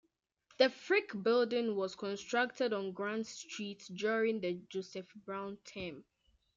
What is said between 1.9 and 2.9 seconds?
constructed